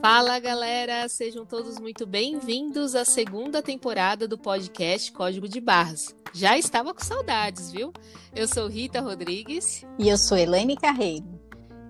[0.00, 6.14] Fala galera, sejam todos muito bem-vindos à segunda temporada do podcast Código de Barras.
[6.32, 7.92] Já estava com saudades, viu?
[8.32, 9.84] Eu sou Rita Rodrigues.
[9.98, 11.26] E eu sou Elaine Carreiro.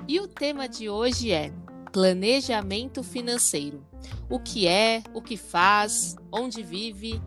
[0.08, 1.52] E o tema de hoje é
[1.92, 3.86] planejamento financeiro.
[4.30, 7.20] O que é, o que faz, onde vive.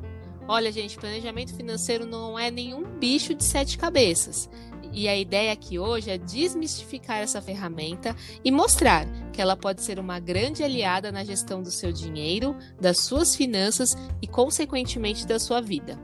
[0.48, 4.50] Olha, gente, planejamento financeiro não é nenhum bicho de sete cabeças.
[4.94, 10.00] E a ideia aqui hoje é desmistificar essa ferramenta e mostrar que ela pode ser
[10.00, 15.62] uma grande aliada na gestão do seu dinheiro, das suas finanças e, consequentemente, da sua
[15.62, 15.98] vida.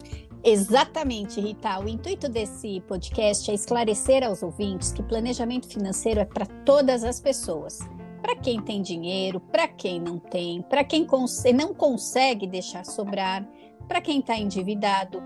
[0.44, 1.80] Exatamente, Rita.
[1.80, 7.20] O intuito desse podcast é esclarecer aos ouvintes que planejamento financeiro é para todas as
[7.20, 7.80] pessoas.
[8.22, 13.46] Para quem tem dinheiro, para quem não tem, para quem cons não consegue deixar sobrar,
[13.88, 15.22] para quem está endividado,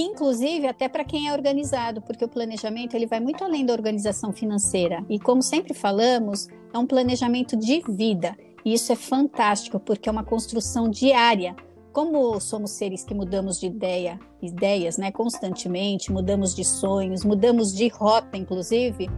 [0.00, 4.32] inclusive até para quem é organizado, porque o planejamento ele vai muito além da organização
[4.32, 5.04] financeira.
[5.08, 8.36] E como sempre falamos, é um planejamento de vida.
[8.64, 11.54] E isso é fantástico, porque é uma construção diária.
[11.92, 17.86] Como somos seres que mudamos de ideia, ideias, né, constantemente, mudamos de sonhos, mudamos de
[17.86, 19.08] rota, inclusive,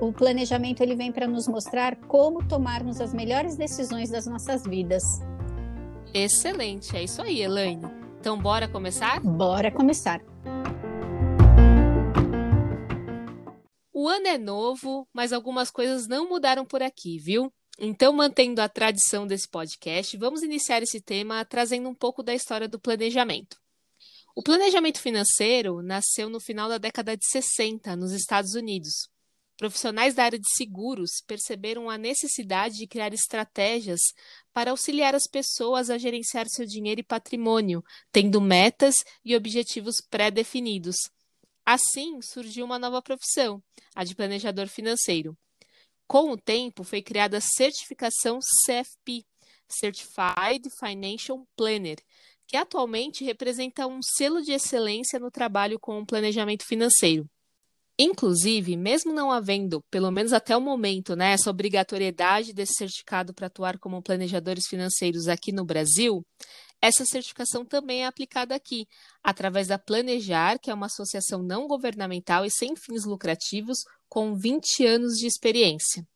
[0.00, 5.20] o planejamento ele vem para nos mostrar como tomarmos as melhores decisões das nossas vidas.
[6.12, 8.05] Excelente, é isso aí, Elaine.
[8.26, 9.20] Então, bora começar?
[9.20, 10.20] Bora começar.
[13.92, 17.54] O ano é novo, mas algumas coisas não mudaram por aqui, viu?
[17.78, 22.66] Então, mantendo a tradição desse podcast, vamos iniciar esse tema trazendo um pouco da história
[22.66, 23.58] do planejamento.
[24.34, 29.08] O planejamento financeiro nasceu no final da década de 60, nos Estados Unidos.
[29.56, 34.00] Profissionais da área de seguros perceberam a necessidade de criar estratégias
[34.52, 37.82] para auxiliar as pessoas a gerenciar seu dinheiro e patrimônio,
[38.12, 40.96] tendo metas e objetivos pré-definidos.
[41.64, 43.62] Assim, surgiu uma nova profissão,
[43.94, 45.36] a de planejador financeiro.
[46.06, 49.24] Com o tempo, foi criada a certificação CFP,
[49.68, 51.98] Certified Financial Planner,
[52.46, 57.28] que atualmente representa um selo de excelência no trabalho com o planejamento financeiro.
[57.98, 63.46] Inclusive, mesmo não havendo, pelo menos até o momento, né, essa obrigatoriedade desse certificado para
[63.46, 66.22] atuar como planejadores financeiros aqui no Brasil,
[66.80, 68.86] essa certificação também é aplicada aqui,
[69.22, 74.84] através da Planejar, que é uma associação não governamental e sem fins lucrativos, com 20
[74.86, 76.06] anos de experiência.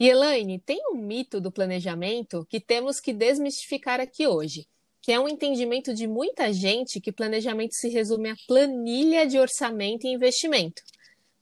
[0.00, 4.66] E Elaine, tem um mito do planejamento que temos que desmistificar aqui hoje,
[5.02, 10.06] que é um entendimento de muita gente que planejamento se resume a planilha de orçamento
[10.06, 10.82] e investimento.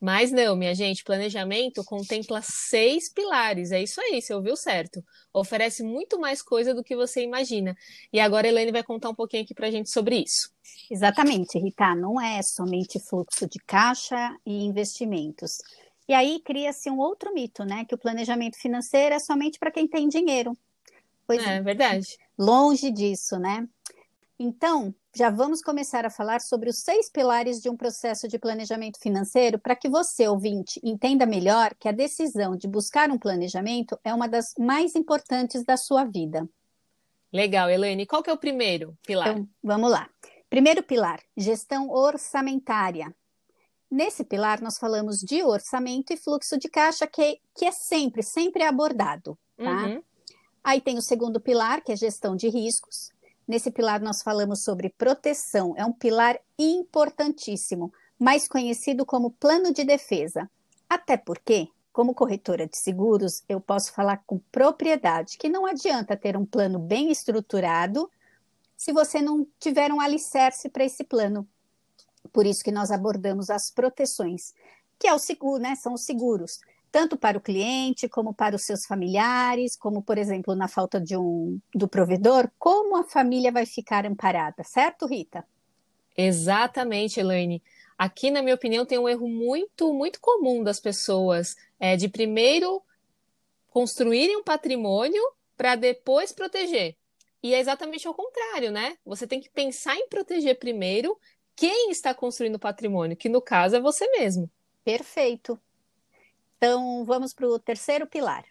[0.05, 3.73] Mas não, minha gente, planejamento contempla seis pilares.
[3.73, 5.03] É isso aí, você ouviu certo.
[5.33, 7.75] Oferece muito mais coisa do que você imagina.
[8.13, 10.53] E agora a Elaine vai contar um pouquinho aqui para a gente sobre isso.
[10.91, 11.95] Exatamente, Rita.
[11.95, 15.57] Não é somente fluxo de caixa e investimentos.
[16.07, 17.87] E aí cria-se um outro mito, né?
[17.87, 20.55] Que o planejamento financeiro é somente para quem tem dinheiro.
[21.27, 22.19] Pois é, é verdade.
[22.39, 23.67] Longe disso, né?
[24.39, 28.99] Então, já vamos começar a falar sobre os seis pilares de um processo de planejamento
[28.99, 34.13] financeiro para que você, ouvinte, entenda melhor que a decisão de buscar um planejamento é
[34.13, 36.49] uma das mais importantes da sua vida.
[37.33, 38.07] Legal, Elaine.
[38.07, 39.29] Qual que é o primeiro pilar?
[39.29, 40.11] Então, vamos lá.
[40.51, 43.15] Primeiro pilar, gestão orçamentária.
[43.89, 48.65] Nesse pilar, nós falamos de orçamento e fluxo de caixa, que, que é sempre, sempre
[48.65, 49.39] abordado.
[49.57, 49.87] Tá?
[49.87, 50.03] Uhum.
[50.65, 53.14] Aí tem o segundo pilar, que é gestão de riscos.
[53.47, 59.85] Nesse pilar, nós falamos sobre proteção, é um pilar importantíssimo, mais conhecido como plano de
[59.85, 60.51] defesa.
[60.89, 66.37] Até porque, como corretora de seguros, eu posso falar com propriedade que não adianta ter
[66.37, 68.11] um plano bem estruturado
[68.77, 71.47] se você não tiver um alicerce para esse plano.
[72.33, 74.55] Por isso que nós abordamos as proteções,
[74.99, 75.75] que é o seguro, né?
[75.77, 76.61] São os seguros
[76.95, 81.17] tanto para o cliente como para os seus familiares, como por exemplo na falta de
[81.17, 85.45] um do provedor, como a família vai ficar amparada, certo, Rita?
[86.17, 87.61] Exatamente, Elaine.
[87.99, 92.81] Aqui, na minha opinião, tem um erro muito, muito comum das pessoas, é de primeiro
[93.71, 95.21] construírem um patrimônio
[95.57, 96.97] para depois proteger.
[97.43, 98.97] E é exatamente ao contrário, né?
[99.05, 101.19] Você tem que pensar em proteger primeiro
[101.57, 104.49] quem está construindo o patrimônio, que no caso é você mesmo.
[104.85, 105.59] Perfeito.
[106.65, 108.43] Então, vamos para o terceiro pilar.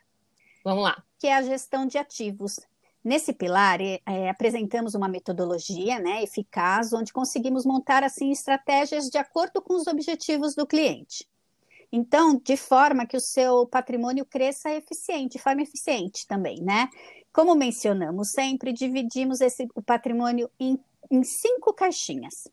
[0.63, 1.03] Vamos lá.
[1.17, 2.59] Que é a gestão de ativos.
[3.03, 9.17] Nesse pilar, é, é, apresentamos uma metodologia né, eficaz, onde conseguimos montar assim estratégias de
[9.17, 11.27] acordo com os objetivos do cliente.
[11.91, 16.89] Então, de forma que o seu patrimônio cresça eficiente, de forma eficiente também, né?
[17.33, 22.47] Como mencionamos sempre, dividimos esse, o patrimônio em, em cinco caixinhas.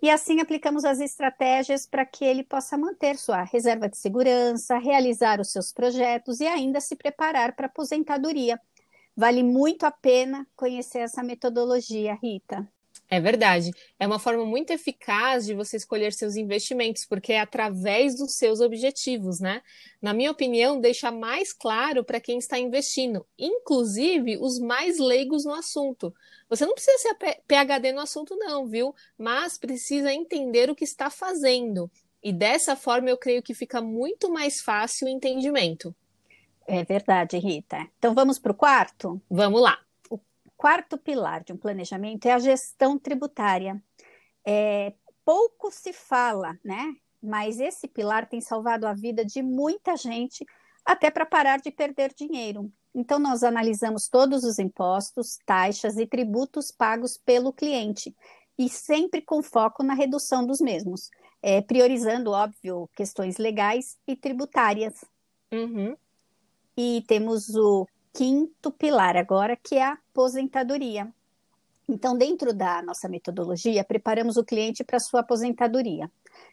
[0.00, 5.40] E assim aplicamos as estratégias para que ele possa manter sua reserva de segurança, realizar
[5.40, 8.60] os seus projetos e ainda se preparar para a aposentadoria.
[9.16, 12.68] Vale muito a pena conhecer essa metodologia, Rita.
[13.10, 13.70] É verdade.
[13.98, 18.60] É uma forma muito eficaz de você escolher seus investimentos, porque é através dos seus
[18.60, 19.62] objetivos, né?
[20.00, 25.54] Na minha opinião, deixa mais claro para quem está investindo, inclusive os mais leigos no
[25.54, 26.14] assunto.
[26.50, 27.14] Você não precisa ser
[27.46, 28.94] PhD no assunto, não, viu?
[29.16, 31.90] Mas precisa entender o que está fazendo.
[32.22, 35.96] E dessa forma eu creio que fica muito mais fácil o entendimento.
[36.66, 37.88] É verdade, Rita.
[37.98, 39.18] Então vamos para o quarto?
[39.30, 39.78] Vamos lá
[40.58, 43.80] quarto pilar de um planejamento é a gestão tributária.
[44.44, 44.92] É,
[45.24, 46.96] pouco se fala, né?
[47.22, 50.44] Mas esse pilar tem salvado a vida de muita gente,
[50.84, 52.70] até para parar de perder dinheiro.
[52.94, 58.14] Então, nós analisamos todos os impostos, taxas e tributos pagos pelo cliente,
[58.58, 61.08] e sempre com foco na redução dos mesmos,
[61.40, 65.04] é, priorizando, óbvio, questões legais e tributárias.
[65.52, 65.96] Uhum.
[66.76, 67.86] E temos o
[68.18, 71.06] quinto pilar agora, que é a aposentadoria.
[71.88, 76.10] Então, dentro da nossa metodologia, preparamos o cliente para sua aposentadoria.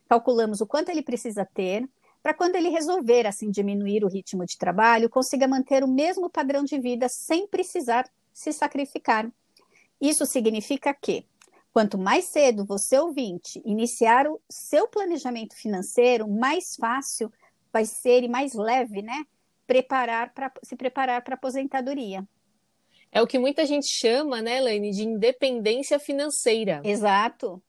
[0.07, 1.89] Calculamos o quanto ele precisa ter
[2.21, 6.63] para quando ele resolver assim diminuir o ritmo de trabalho, consiga manter o mesmo padrão
[6.63, 9.27] de vida sem precisar se sacrificar.
[9.99, 11.25] Isso significa que
[11.73, 17.33] quanto mais cedo você ouvinte iniciar o seu planejamento financeiro, mais fácil
[17.73, 19.25] vai ser e mais leve, né,
[19.65, 22.27] preparar para se preparar para aposentadoria.
[23.11, 26.81] É o que muita gente chama, né, Elaine, de independência financeira.
[26.83, 27.61] Exato.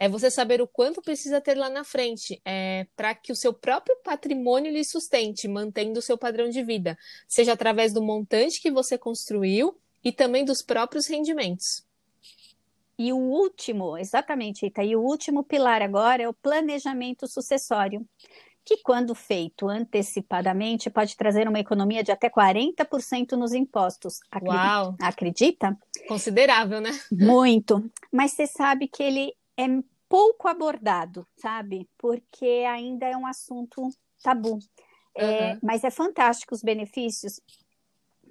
[0.00, 3.52] É você saber o quanto precisa ter lá na frente, é, para que o seu
[3.52, 6.96] próprio patrimônio lhe sustente, mantendo o seu padrão de vida,
[7.26, 11.84] seja através do montante que você construiu e também dos próprios rendimentos.
[12.96, 18.04] E o último, exatamente, Rita, e o último pilar agora é o planejamento sucessório
[18.68, 24.20] que, quando feito antecipadamente, pode trazer uma economia de até 40% nos impostos.
[24.30, 24.62] Acredita?
[24.62, 24.96] Uau!
[25.00, 25.78] Acredita?
[26.06, 26.90] Considerável, né?
[27.10, 27.90] Muito.
[28.12, 29.64] Mas você sabe que ele é
[30.06, 31.88] pouco abordado, sabe?
[31.96, 33.88] Porque ainda é um assunto
[34.22, 34.52] tabu.
[34.52, 34.60] Uhum.
[35.16, 37.40] É, mas é fantástico os benefícios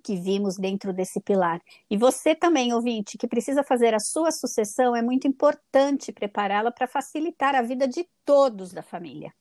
[0.04, 1.60] que vimos dentro desse pilar.
[1.90, 6.88] E você também, ouvinte, que precisa fazer a sua sucessão, é muito importante prepará-la para
[6.88, 9.34] facilitar a vida de todos da família.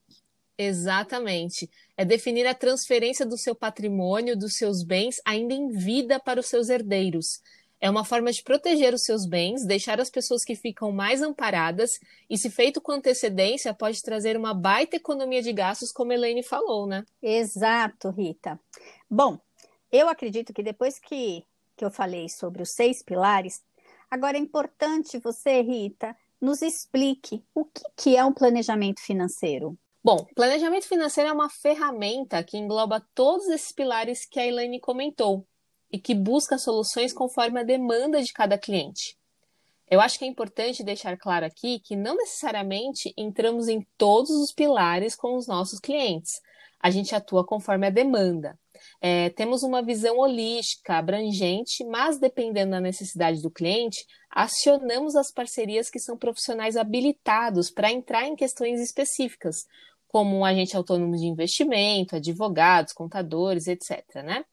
[0.57, 1.69] Exatamente.
[1.95, 6.47] É definir a transferência do seu patrimônio, dos seus bens, ainda em vida para os
[6.47, 7.41] seus herdeiros.
[7.79, 11.99] É uma forma de proteger os seus bens, deixar as pessoas que ficam mais amparadas,
[12.27, 16.41] e se feito com antecedência, pode trazer uma baita economia de gastos, como a Elaine
[16.41, 17.05] falou, né?
[17.21, 18.59] Exato, Rita.
[19.07, 19.39] Bom,
[19.91, 21.45] eu acredito que depois que,
[21.75, 23.61] que eu falei sobre os seis pilares,
[24.09, 29.77] agora é importante você, Rita, nos explique o que, que é um planejamento financeiro.
[30.07, 35.45] Bom, planejamento financeiro é uma ferramenta que engloba todos esses pilares que a Elaine comentou
[35.91, 39.17] e que busca soluções conforme a demanda de cada cliente.
[39.85, 44.53] Eu acho que é importante deixar claro aqui que não necessariamente entramos em todos os
[44.53, 46.39] pilares com os nossos clientes.
[46.79, 48.57] A gente atua conforme a demanda.
[49.01, 55.89] É, temos uma visão holística, abrangente, mas dependendo da necessidade do cliente, acionamos as parcerias
[55.89, 59.65] que são profissionais habilitados para entrar em questões específicas,
[60.07, 64.03] como um agente autônomo de investimento, advogados, contadores, etc.
[64.23, 64.45] Né?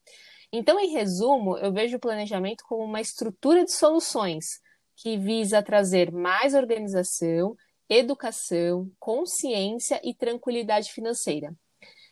[0.51, 4.59] Então, em resumo, eu vejo o planejamento como uma estrutura de soluções
[4.95, 7.55] que visa trazer mais organização,
[7.89, 11.53] educação, consciência e tranquilidade financeira.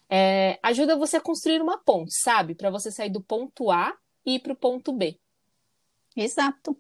[0.10, 2.54] É, ajuda você a construir uma ponte, sabe?
[2.54, 5.18] Para você sair do ponto A e ir para o ponto B.
[6.16, 6.78] Exato.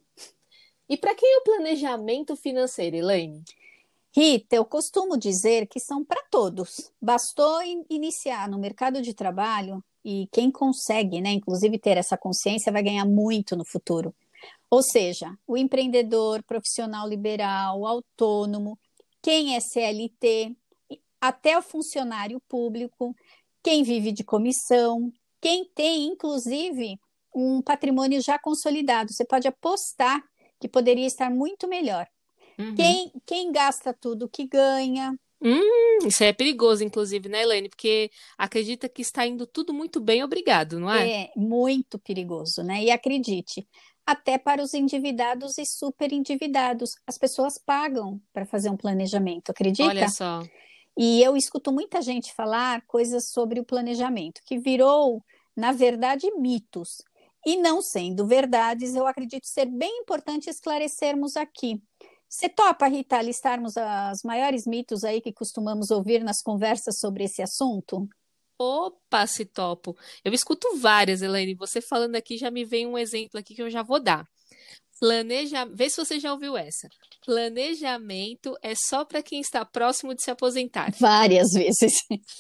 [0.88, 3.44] E para quem é o planejamento financeiro, Elaine?
[4.16, 6.92] Rita, eu costumo dizer que são para todos.
[7.02, 12.72] Bastou in iniciar no mercado de trabalho e quem consegue, né, inclusive ter essa consciência,
[12.72, 14.14] vai ganhar muito no futuro.
[14.70, 18.78] Ou seja, o empreendedor, profissional liberal, autônomo,
[19.20, 20.56] quem é CLT,
[21.20, 23.16] até o funcionário público,
[23.64, 27.00] quem vive de comissão, quem tem, inclusive,
[27.34, 29.12] um patrimônio já consolidado.
[29.12, 30.22] Você pode apostar
[30.60, 32.08] que poderia estar muito melhor.
[32.58, 32.76] Uhum.
[32.76, 35.18] Quem, quem gasta tudo que ganha.
[35.42, 37.68] Hum, isso é perigoso, inclusive, né, Elaine?
[37.68, 41.24] Porque acredita que está indo tudo muito bem, obrigado, não é?
[41.24, 42.82] É, muito perigoso, né?
[42.82, 43.68] E acredite,
[44.06, 49.90] até para os endividados e super endividados, as pessoas pagam para fazer um planejamento, acredita?
[49.90, 50.44] Olha só.
[50.98, 55.24] E eu escuto muita gente falar coisas sobre o planejamento, que virou,
[55.56, 57.02] na verdade, mitos.
[57.46, 61.82] E não sendo verdades, eu acredito ser bem importante esclarecermos aqui.
[62.34, 67.44] Você topa, Rita, listarmos os maiores mitos aí que costumamos ouvir nas conversas sobre esse
[67.44, 68.10] assunto?
[68.58, 69.96] Opa, se topo.
[70.26, 71.54] Eu escuto várias, Elaine.
[71.54, 74.28] Você falando aqui já me vem um exemplo aqui que eu já vou dar.
[75.00, 75.66] Planeja...
[75.66, 76.90] Vê se você já ouviu essa.
[77.24, 80.92] Planejamento é só para quem está próximo de se aposentar.
[81.00, 81.94] Várias vezes.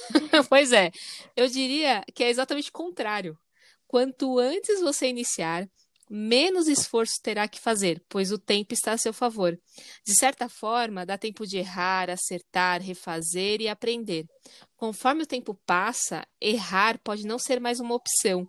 [0.50, 0.90] pois é.
[1.36, 3.38] Eu diria que é exatamente o contrário.
[3.86, 5.70] Quanto antes você iniciar,
[6.16, 9.60] menos esforço terá que fazer, pois o tempo está a seu favor.
[10.06, 14.28] De certa forma, dá tempo de errar, acertar, refazer e aprender.
[14.78, 18.48] Conforme o tempo passa, errar pode não ser mais uma opção.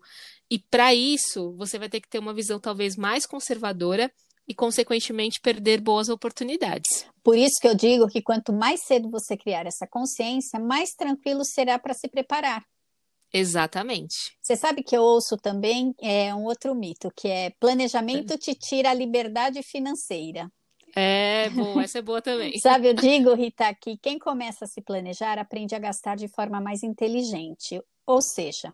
[0.51, 4.13] E para isso, você vai ter que ter uma visão talvez mais conservadora
[4.47, 7.07] e, consequentemente, perder boas oportunidades.
[7.23, 11.43] Por isso que eu digo que quanto mais cedo você criar essa consciência, mais tranquilo
[11.47, 12.63] será para se preparar.
[13.37, 14.39] Exatamente.
[14.41, 18.91] Você sabe que eu ouço também é, um outro mito, que é planejamento te tira
[18.91, 20.49] a liberdade financeira.
[20.95, 22.57] É, bom, essa é boa também.
[22.63, 26.61] Sabe, eu digo, Rita, que quem começa a se planejar aprende a gastar de forma
[26.61, 27.83] mais inteligente.
[28.07, 28.73] Ou seja,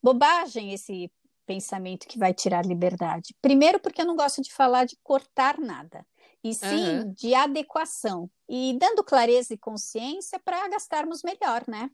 [0.00, 1.10] bobagem esse
[1.44, 3.34] pensamento que vai tirar liberdade.
[3.42, 6.06] Primeiro, porque eu não gosto de falar de cortar nada,
[6.44, 7.12] e sim uhum.
[7.12, 11.90] de adequação e dando clareza e consciência para gastarmos melhor, né?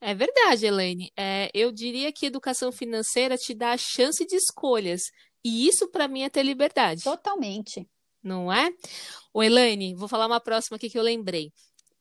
[0.00, 1.12] É verdade, Elaine.
[1.16, 5.02] É, eu diria que educação financeira te dá a chance de escolhas.
[5.44, 7.02] E isso, para mim, é ter liberdade.
[7.02, 7.88] Totalmente.
[8.22, 8.70] Não é?
[9.32, 11.52] O Elaine, vou falar uma próxima aqui que eu lembrei.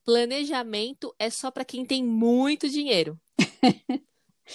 [0.04, 3.20] Planejamento é só para quem tem muito dinheiro.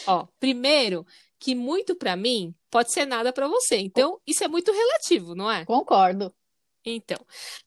[0.06, 1.06] Ó, primeiro,
[1.38, 3.76] que muito para mim pode ser nada para você.
[3.76, 5.64] Então, isso é muito relativo, não é?
[5.64, 6.34] Concordo.
[6.84, 7.18] Então,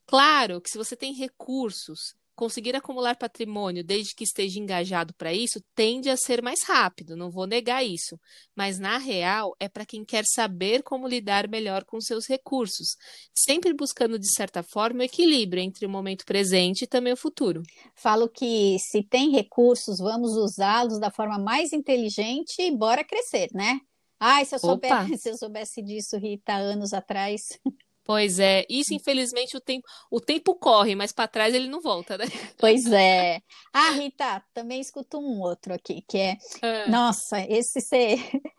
[0.06, 5.60] claro que se você tem recursos conseguir acumular patrimônio desde que esteja engajado para isso
[5.74, 8.20] tende a ser mais rápido, não vou negar isso.
[8.56, 12.96] Mas, na real, é para quem quer saber como lidar melhor com seus recursos,
[13.34, 17.64] sempre buscando, de certa forma, o equilíbrio entre o momento presente e também o futuro.
[17.96, 23.80] Falo que se tem recursos, vamos usá-los da forma mais inteligente e bora crescer, né?
[24.20, 27.60] Ai, se eu, soubesse, se eu soubesse disso, Rita, anos atrás.
[28.06, 32.18] Pois é, isso infelizmente o tempo, o tempo corre, mas para trás ele não volta,
[32.18, 32.26] né?
[32.56, 33.42] Pois é.
[33.74, 36.88] Ah, Rita, também escuto um outro aqui, que é, ah.
[36.88, 38.18] nossa, esse ser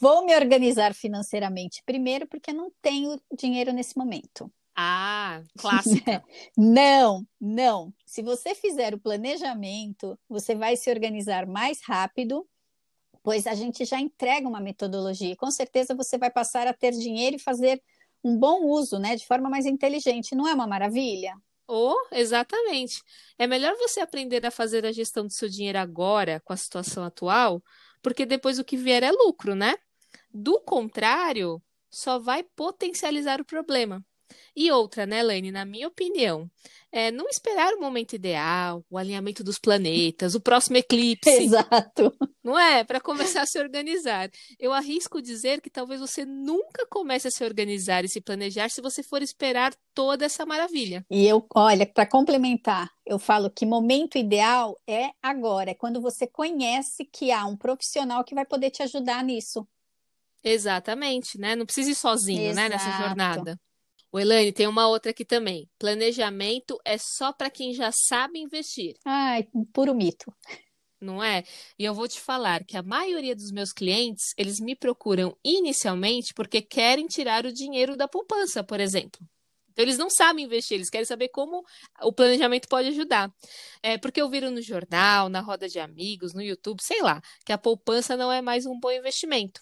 [0.00, 4.48] vou me organizar financeiramente primeiro porque não tenho dinheiro nesse momento.
[4.76, 6.22] Ah, clássica.
[6.56, 7.92] não, não.
[8.06, 12.46] Se você fizer o planejamento, você vai se organizar mais rápido,
[13.24, 15.36] pois a gente já entrega uma metodologia.
[15.36, 17.82] Com certeza você vai passar a ter dinheiro e fazer
[18.24, 20.34] um bom uso, né, de forma mais inteligente.
[20.34, 21.34] Não é uma maravilha?
[21.66, 23.02] Oh, exatamente.
[23.38, 27.04] É melhor você aprender a fazer a gestão do seu dinheiro agora, com a situação
[27.04, 27.62] atual,
[28.02, 29.74] porque depois o que vier é lucro, né?
[30.32, 34.04] Do contrário, só vai potencializar o problema.
[34.54, 36.50] E outra, né, Lane, na minha opinião,
[36.92, 41.28] é não esperar o momento ideal, o alinhamento dos planetas, o próximo eclipse.
[41.28, 42.14] Exato.
[42.42, 42.84] Não é?
[42.84, 44.30] Para começar a se organizar.
[44.58, 48.80] Eu arrisco dizer que talvez você nunca comece a se organizar e se planejar se
[48.80, 51.04] você for esperar toda essa maravilha.
[51.10, 56.26] E eu, olha, para complementar, eu falo que momento ideal é agora, é quando você
[56.26, 59.66] conhece que há um profissional que vai poder te ajudar nisso.
[60.44, 61.56] Exatamente, né?
[61.56, 62.56] Não precisa ir sozinho, Exato.
[62.56, 63.58] né, nessa jornada.
[64.14, 65.68] O Elaine, tem uma outra aqui também.
[65.76, 68.94] Planejamento é só para quem já sabe investir.
[69.04, 70.32] Ai, puro mito.
[71.00, 71.42] Não é?
[71.76, 76.32] E eu vou te falar que a maioria dos meus clientes, eles me procuram inicialmente
[76.32, 79.20] porque querem tirar o dinheiro da poupança, por exemplo.
[79.72, 81.64] Então, eles não sabem investir, eles querem saber como
[82.00, 83.34] o planejamento pode ajudar.
[83.82, 87.58] É porque ouviram no jornal, na roda de amigos, no YouTube, sei lá, que a
[87.58, 89.60] poupança não é mais um bom investimento.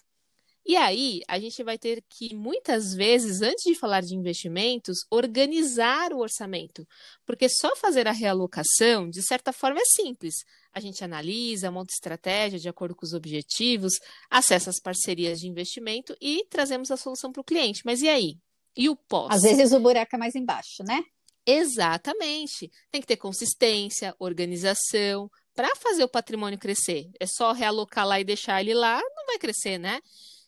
[0.65, 6.13] E aí, a gente vai ter que, muitas vezes, antes de falar de investimentos, organizar
[6.13, 6.87] o orçamento.
[7.25, 10.35] Porque só fazer a realocação, de certa forma, é simples.
[10.71, 13.93] A gente analisa, monta estratégia de acordo com os objetivos,
[14.29, 17.81] acessa as parcerias de investimento e trazemos a solução para o cliente.
[17.83, 18.37] Mas e aí?
[18.75, 19.35] E o pós?
[19.35, 21.03] Às vezes o buraco é mais embaixo, né?
[21.45, 22.71] Exatamente.
[22.89, 27.09] Tem que ter consistência, organização, para fazer o patrimônio crescer.
[27.19, 29.99] É só realocar lá e deixar ele lá, não vai crescer, né?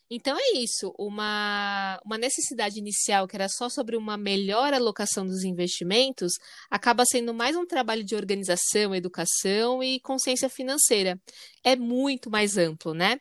[0.09, 5.43] Então é isso, uma, uma necessidade inicial que era só sobre uma melhor alocação dos
[5.43, 6.33] investimentos,
[6.69, 11.19] acaba sendo mais um trabalho de organização, educação e consciência financeira.
[11.63, 13.19] É muito mais amplo, né?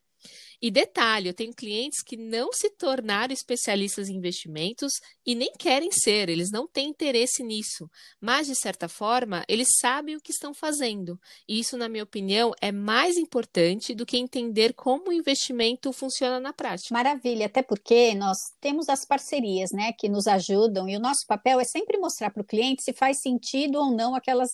[0.65, 4.95] E detalhe, eu tenho clientes que não se tornaram especialistas em investimentos
[5.27, 7.87] e nem querem ser, eles não têm interesse nisso.
[8.19, 11.21] Mas, de certa forma, eles sabem o que estão fazendo.
[11.47, 16.41] E isso, na minha opinião, é mais importante do que entender como o investimento funciona
[16.41, 16.95] na prática.
[16.95, 21.61] Maravilha, até porque nós temos as parcerias, né, que nos ajudam, e o nosso papel
[21.61, 24.53] é sempre mostrar para o cliente se faz sentido ou não aquelas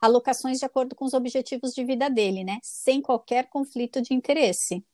[0.00, 2.58] alocações de acordo com os objetivos de vida dele, né?
[2.64, 4.84] Sem qualquer conflito de interesse.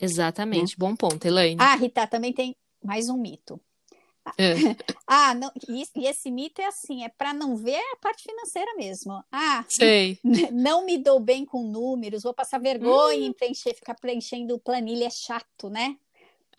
[0.00, 1.60] Exatamente, bom ponto, Elaine.
[1.60, 3.60] Ah, Rita, também tem mais um mito.
[4.38, 4.54] É.
[5.06, 8.74] ah, não, e, e, esse mito é assim, é para não ver a parte financeira
[8.76, 9.22] mesmo.
[9.30, 10.18] Ah, sei.
[10.52, 13.26] Não me dou bem com números, vou passar vergonha hum.
[13.26, 15.96] em preencher, ficar preenchendo planilha é chato, né?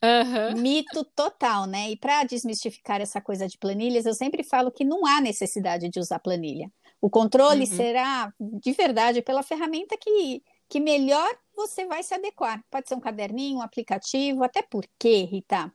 [0.03, 0.61] Uhum.
[0.61, 1.89] Mito total, né?
[1.89, 5.99] E para desmistificar essa coisa de planilhas, eu sempre falo que não há necessidade de
[5.99, 6.71] usar planilha.
[7.01, 7.65] O controle uhum.
[7.65, 12.63] será de verdade pela ferramenta que que melhor você vai se adequar.
[12.69, 15.71] Pode ser um caderninho, um aplicativo, até porque, Rita,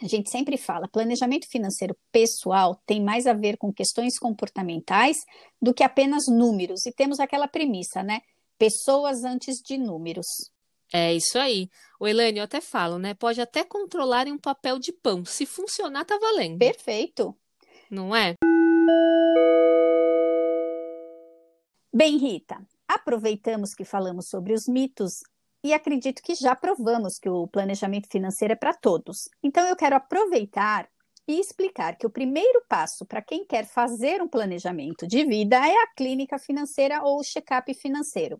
[0.00, 5.18] a gente sempre fala, planejamento financeiro pessoal tem mais a ver com questões comportamentais
[5.60, 6.86] do que apenas números.
[6.86, 8.20] E temos aquela premissa, né?
[8.58, 10.26] Pessoas antes de números.
[10.92, 11.68] É isso aí.
[11.98, 13.14] O Elane, eu até falo, né?
[13.14, 15.24] Pode até controlar em um papel de pão.
[15.24, 16.58] Se funcionar, tá valendo.
[16.58, 17.34] Perfeito.
[17.90, 18.34] Não é?
[21.94, 22.56] Bem, Rita,
[22.94, 25.20] Aproveitamos que falamos sobre os mitos
[25.64, 29.30] e acredito que já provamos que o planejamento financeiro é para todos.
[29.42, 30.86] Então, eu quero aproveitar
[31.26, 35.74] e explicar que o primeiro passo para quem quer fazer um planejamento de vida é
[35.74, 38.38] a clínica financeira ou o check-up financeiro.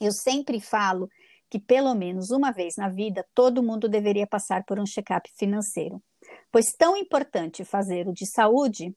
[0.00, 1.10] Eu sempre falo
[1.50, 6.02] que pelo menos uma vez na vida todo mundo deveria passar por um check-up financeiro,
[6.50, 8.96] pois tão importante fazer o de saúde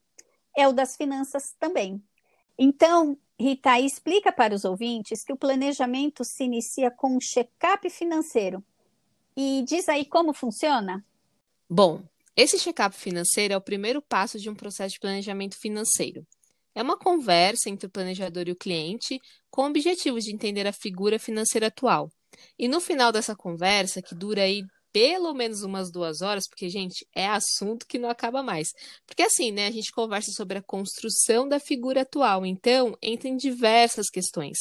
[0.56, 2.02] é o das finanças também.
[2.56, 8.64] Então, Rita, explica para os ouvintes que o planejamento se inicia com um check-up financeiro.
[9.36, 11.04] E diz aí como funciona?
[11.68, 12.02] Bom,
[12.36, 16.24] esse check-up financeiro é o primeiro passo de um processo de planejamento financeiro.
[16.74, 20.72] É uma conversa entre o planejador e o cliente com o objetivo de entender a
[20.72, 22.10] figura financeira atual.
[22.58, 24.62] E no final dessa conversa, que dura aí
[24.94, 28.68] pelo menos umas duas horas, porque, gente, é assunto que não acaba mais.
[29.04, 33.36] Porque assim, né, a gente conversa sobre a construção da figura atual, então entra em
[33.36, 34.56] diversas questões.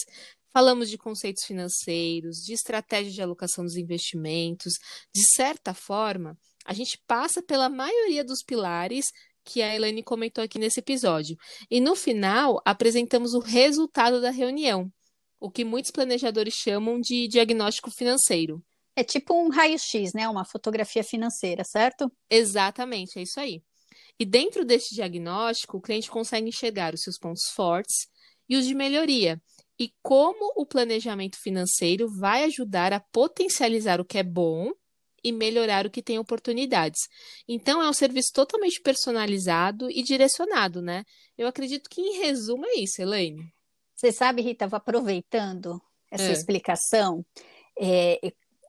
[0.51, 4.73] Falamos de conceitos financeiros, de estratégia de alocação dos investimentos.
[5.13, 6.35] De certa forma,
[6.65, 9.05] a gente passa pela maioria dos pilares
[9.45, 11.37] que a Elaine comentou aqui nesse episódio.
[11.69, 14.91] E no final, apresentamos o resultado da reunião,
[15.39, 18.63] o que muitos planejadores chamam de diagnóstico financeiro.
[18.95, 20.27] É tipo um raio-x, né?
[20.27, 22.11] Uma fotografia financeira, certo?
[22.29, 23.61] Exatamente, é isso aí.
[24.19, 28.07] E dentro deste diagnóstico, o cliente consegue enxergar os seus pontos fortes
[28.47, 29.41] e os de melhoria,
[29.79, 34.71] e como o planejamento financeiro vai ajudar a potencializar o que é bom
[35.23, 36.99] e melhorar o que tem oportunidades.
[37.47, 41.03] Então, é um serviço totalmente personalizado e direcionado, né?
[41.37, 43.51] Eu acredito que, em resumo, é isso, Elaine.
[43.95, 46.33] Você sabe, Rita, aproveitando essa é.
[46.33, 47.25] explicação.
[47.79, 48.19] É,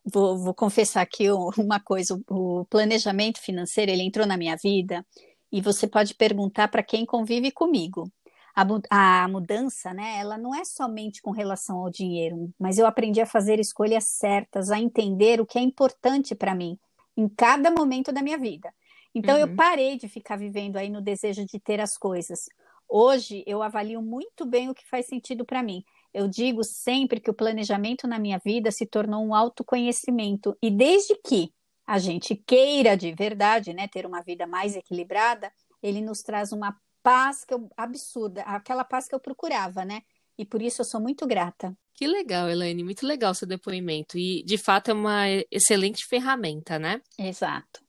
[0.04, 5.04] vou, vou confessar aqui uma coisa: o planejamento financeiro ele entrou na minha vida
[5.50, 8.10] e você pode perguntar para quem convive comigo.
[8.56, 13.20] A, a, mudança, né, ela não é somente com relação ao dinheiro, mas eu aprendi
[13.20, 16.78] a fazer escolhas certas, a entender o que é importante para mim
[17.16, 18.72] em cada momento da minha vida.
[19.14, 19.42] Então uhum.
[19.42, 22.48] eu parei de ficar vivendo aí no desejo de ter as coisas.
[22.88, 25.84] Hoje eu avalio muito bem o que faz sentido para mim.
[26.14, 31.16] Eu digo sempre que o planejamento na minha vida se tornou um autoconhecimento e desde
[31.16, 31.52] que
[31.84, 36.74] a gente queira de verdade, né, ter uma vida mais equilibrada, ele nos traz uma
[37.02, 40.00] paz que eu, absurda, aquela paz que eu procurava, né?
[40.38, 41.76] E por isso eu sou muito grata.
[41.92, 44.16] Que legal, Elaine, muito legal seu depoimento.
[44.16, 47.02] E de fato é uma excelente ferramenta, né?
[47.18, 47.82] Exato.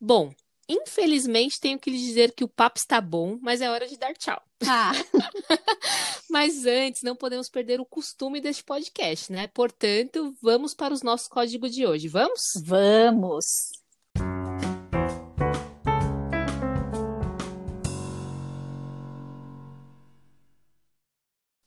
[0.00, 0.32] Bom,
[0.68, 4.12] Infelizmente, tenho que lhe dizer que o papo está bom, mas é hora de dar
[4.14, 4.42] tchau.
[4.66, 4.90] Ah.
[6.28, 9.46] mas antes, não podemos perder o costume deste podcast, né?
[9.46, 12.08] Portanto, vamos para os nossos códigos de hoje.
[12.08, 12.40] Vamos?
[12.64, 13.44] Vamos!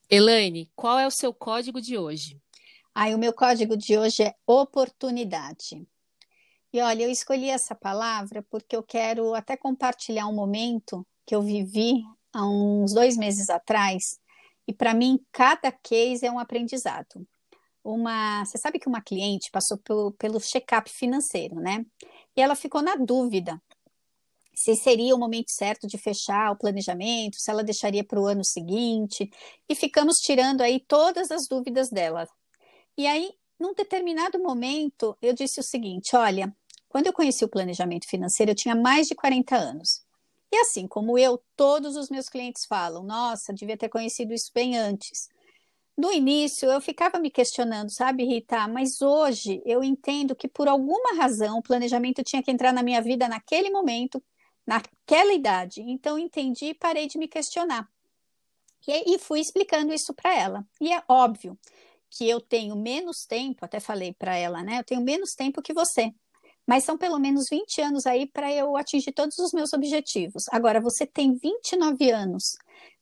[0.09, 2.41] Elaine, qual é o seu código de hoje?
[2.93, 5.87] Ai, o meu código de hoje é oportunidade.
[6.71, 11.41] E olha, eu escolhi essa palavra porque eu quero até compartilhar um momento que eu
[11.41, 14.19] vivi há uns dois meses atrás.
[14.67, 17.27] E para mim, cada case é um aprendizado.
[17.83, 21.83] Uma, você sabe que uma cliente passou pelo, pelo check-up financeiro, né?
[22.35, 23.59] E ela ficou na dúvida
[24.53, 28.43] se seria o momento certo de fechar o planejamento, se ela deixaria para o ano
[28.43, 29.31] seguinte.
[29.69, 32.27] E ficamos tirando aí todas as dúvidas dela.
[32.97, 36.55] E aí num determinado momento, eu disse o seguinte: olha,
[36.89, 40.01] quando eu conheci o planejamento financeiro, eu tinha mais de 40 anos.
[40.51, 44.77] E assim como eu, todos os meus clientes falam: nossa, devia ter conhecido isso bem
[44.77, 45.29] antes.
[45.95, 48.67] No início, eu ficava me questionando, sabe, Rita?
[48.67, 53.01] Mas hoje eu entendo que por alguma razão o planejamento tinha que entrar na minha
[53.01, 54.23] vida naquele momento,
[54.65, 55.81] naquela idade.
[55.81, 57.87] Então, entendi e parei de me questionar.
[58.87, 60.65] E, e fui explicando isso para ela.
[60.79, 61.59] E é óbvio
[62.09, 64.79] que eu tenho menos tempo, até falei para ela, né?
[64.79, 66.13] Eu tenho menos tempo que você.
[66.69, 70.45] Mas são pelo menos 20 anos aí para eu atingir todos os meus objetivos.
[70.51, 72.55] Agora, você tem 29 anos,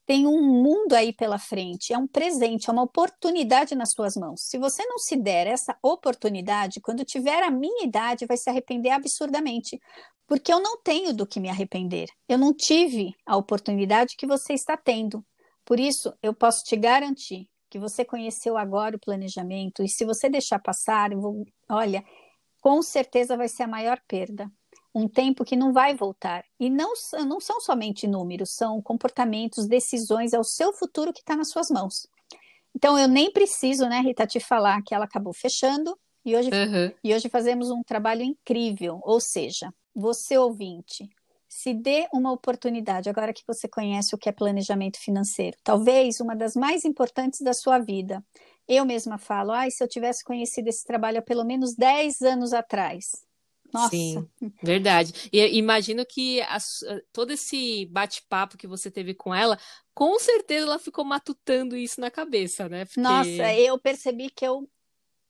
[0.05, 4.39] tem um mundo aí pela frente, é um presente, é uma oportunidade nas suas mãos.
[4.43, 8.91] Se você não se der essa oportunidade, quando tiver a minha idade, vai se arrepender
[8.91, 9.77] absurdamente,
[10.25, 12.07] porque eu não tenho do que me arrepender.
[12.25, 15.25] Eu não tive a oportunidade que você está tendo.
[15.65, 20.29] Por isso, eu posso te garantir que você conheceu agora o planejamento, e se você
[20.29, 22.01] deixar passar, vou, olha,
[22.67, 24.51] com certeza vai ser a maior perda.
[24.93, 26.43] Um tempo que não vai voltar.
[26.59, 26.91] E não,
[27.25, 31.69] não são somente números, são comportamentos, decisões, é o seu futuro que está nas suas
[31.69, 32.09] mãos.
[32.75, 36.91] Então, eu nem preciso, né, Rita, te falar que ela acabou fechando e hoje, uhum.
[37.01, 38.99] e hoje fazemos um trabalho incrível.
[39.01, 41.09] Ou seja, você ouvinte,
[41.47, 45.55] se dê uma oportunidade agora que você conhece o que é planejamento financeiro.
[45.63, 48.21] Talvez uma das mais importantes da sua vida.
[48.67, 52.53] Eu mesma falo, ah, se eu tivesse conhecido esse trabalho há pelo menos 10 anos
[52.53, 53.27] atrás.
[53.73, 53.89] Nossa.
[53.89, 54.27] Sim,
[54.63, 55.29] verdade.
[55.31, 56.57] E imagino que a,
[57.11, 59.57] todo esse bate-papo que você teve com ela,
[59.93, 62.85] com certeza ela ficou matutando isso na cabeça, né?
[62.85, 62.99] Porque...
[62.99, 64.69] Nossa, eu percebi que eu,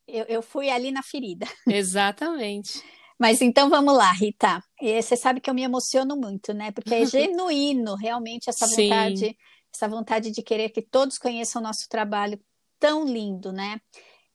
[0.08, 1.47] eu, eu fui ali na ferida.
[1.67, 2.84] Exatamente.
[3.19, 4.63] Mas então vamos lá, Rita.
[4.80, 6.71] E você sabe que eu me emociono muito, né?
[6.71, 9.36] Porque é genuíno realmente essa vontade, Sim.
[9.73, 12.39] essa vontade de querer que todos conheçam o nosso trabalho
[12.80, 13.80] tão lindo, né?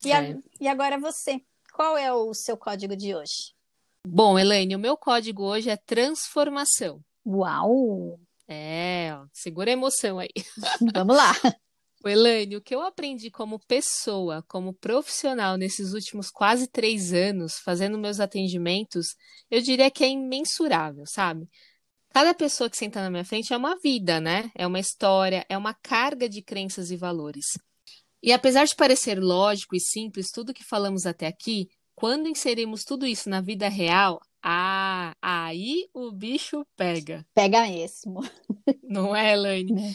[0.04, 0.16] E, é.
[0.16, 1.40] a, e agora você,
[1.72, 3.54] qual é o seu código de hoje?
[4.06, 7.00] Bom, Elaine, o meu código hoje é transformação.
[7.24, 8.18] Uau!
[8.48, 10.30] É, ó, segura a emoção aí.
[10.94, 11.32] Vamos lá.
[12.04, 17.54] O Elaine, o que eu aprendi como pessoa, como profissional nesses últimos quase três anos,
[17.64, 19.14] fazendo meus atendimentos,
[19.48, 21.48] eu diria que é imensurável, sabe?
[22.10, 24.50] Cada pessoa que senta na minha frente é uma vida, né?
[24.56, 27.44] É uma história, é uma carga de crenças e valores.
[28.22, 33.06] E apesar de parecer lógico e simples tudo que falamos até aqui, quando inserimos tudo
[33.06, 37.26] isso na vida real, ah, aí o bicho pega.
[37.34, 38.20] Pega mesmo.
[38.82, 39.90] Não é, Elaine?
[39.90, 39.94] É.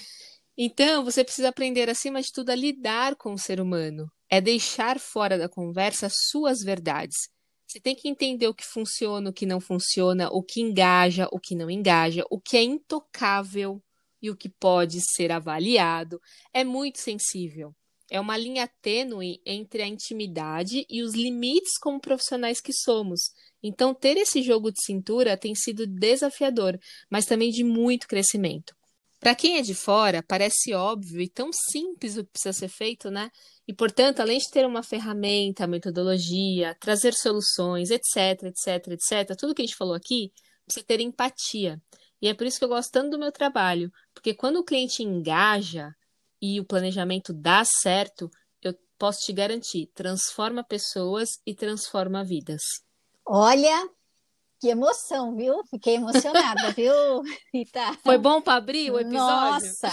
[0.58, 4.12] Então, você precisa aprender, acima de tudo, a lidar com o ser humano.
[4.30, 7.30] É deixar fora da conversa suas verdades.
[7.68, 11.40] Você tem que entender o que funciona, o que não funciona, o que engaja, o
[11.40, 13.84] que não engaja, o que é intocável
[14.22, 16.20] e o que pode ser avaliado.
[16.54, 17.76] É muito sensível.
[18.10, 23.32] É uma linha tênue entre a intimidade e os limites como profissionais que somos.
[23.62, 28.74] Então, ter esse jogo de cintura tem sido desafiador, mas também de muito crescimento.
[29.20, 33.10] Para quem é de fora, parece óbvio e tão simples o que precisa ser feito,
[33.10, 33.30] né?
[33.68, 39.64] E, portanto, além de ter uma ferramenta, metodologia, trazer soluções, etc, etc, etc, tudo que
[39.64, 40.32] a gente falou aqui,
[40.66, 41.82] precisa ter empatia.
[42.22, 45.04] E é por isso que eu gosto tanto do meu trabalho, porque quando o cliente
[45.04, 45.94] engaja
[46.42, 48.30] e o planejamento dá certo,
[48.62, 52.62] eu posso te garantir, transforma pessoas e transforma vidas.
[53.26, 53.90] Olha,
[54.60, 55.64] que emoção, viu?
[55.70, 56.94] Fiquei emocionada, viu,
[57.54, 57.94] Rita?
[58.04, 59.68] Foi bom para abrir o episódio?
[59.68, 59.90] Nossa!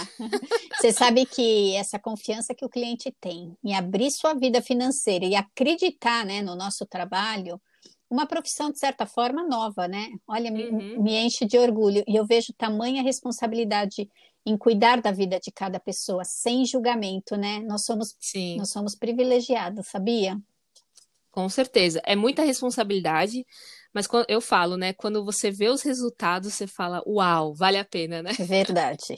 [0.75, 5.35] Você sabe que essa confiança que o cliente tem em abrir sua vida financeira e
[5.35, 7.61] acreditar né, no nosso trabalho,
[8.09, 10.09] uma profissão, de certa forma, nova, né?
[10.27, 10.71] Olha, uhum.
[10.71, 12.03] me, me enche de orgulho.
[12.07, 14.09] E eu vejo tamanha responsabilidade
[14.45, 17.59] em cuidar da vida de cada pessoa, sem julgamento, né?
[17.61, 18.57] Nós somos, Sim.
[18.57, 20.37] nós somos privilegiados, sabia?
[21.31, 22.01] Com certeza.
[22.05, 23.45] É muita responsabilidade,
[23.93, 24.93] mas eu falo, né?
[24.93, 28.31] Quando você vê os resultados, você fala, uau, vale a pena, né?
[28.39, 29.17] Verdade.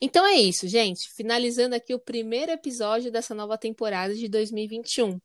[0.00, 1.08] Então é isso, gente.
[1.14, 5.20] Finalizando aqui o primeiro episódio dessa nova temporada de 2021.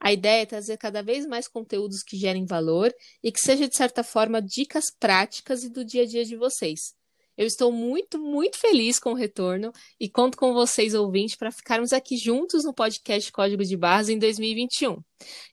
[0.00, 3.76] A ideia é trazer cada vez mais conteúdos que gerem valor e que seja, de
[3.76, 6.98] certa forma, dicas práticas e do dia a dia de vocês.
[7.38, 11.92] Eu estou muito, muito feliz com o retorno e conto com vocês, ouvintes, para ficarmos
[11.92, 15.00] aqui juntos no podcast Código de Barras em 2021.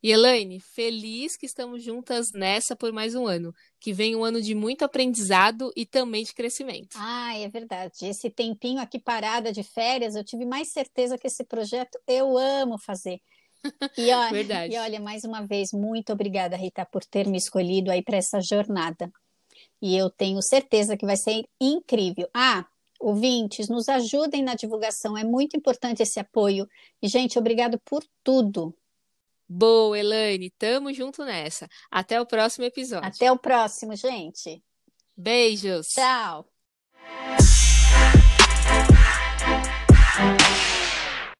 [0.01, 3.53] E Elaine, feliz que estamos juntas nessa por mais um ano.
[3.79, 6.97] Que vem um ano de muito aprendizado e também de crescimento.
[6.97, 7.93] Ah, é verdade.
[8.01, 12.79] Esse tempinho aqui parada de férias, eu tive mais certeza que esse projeto eu amo
[12.79, 13.19] fazer.
[13.97, 14.73] E olha, Verdade.
[14.73, 18.39] e olha, mais uma vez, muito obrigada, Rita, por ter me escolhido aí para essa
[18.41, 19.11] jornada.
[19.81, 22.29] E eu tenho certeza que vai ser incrível.
[22.33, 22.65] Ah,
[22.99, 26.67] ouvintes, nos ajudem na divulgação, é muito importante esse apoio.
[27.01, 28.73] E, gente, obrigado por tudo.
[29.47, 31.69] Boa, Elaine, tamo junto nessa.
[31.91, 33.07] Até o próximo episódio.
[33.07, 34.63] Até o próximo, gente.
[35.15, 35.87] Beijos.
[35.89, 36.47] Tchau.